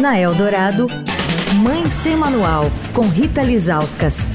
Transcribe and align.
Na 0.00 0.16
Eldorado, 0.16 0.86
Mãe 1.56 1.84
Sem 1.86 2.16
Manual, 2.16 2.70
com 2.94 3.00
Rita 3.00 3.42
Lizauskas. 3.42 4.28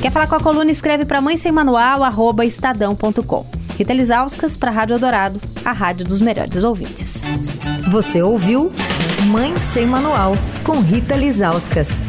Quer 0.00 0.10
falar 0.10 0.26
com 0.26 0.34
a 0.34 0.40
coluna? 0.40 0.70
Escreve 0.70 1.04
para 1.04 1.20
mãe 1.20 1.36
sem 1.36 1.52
manual, 1.52 2.02
arroba 2.02 2.44
estadão.com. 2.44 3.46
Rita 3.76 3.92
Lisauskas 3.92 4.56
para 4.56 4.70
a 4.70 4.74
Rádio 4.74 4.98
Dourado, 4.98 5.40
a 5.64 5.72
rádio 5.72 6.04
dos 6.04 6.20
melhores 6.20 6.62
ouvintes. 6.62 7.22
Você 7.90 8.22
ouviu 8.22 8.72
Mãe 9.26 9.56
Sem 9.56 9.86
Manual, 9.86 10.34
com 10.62 10.78
Rita 10.80 11.16
Lisauskas. 11.16 12.00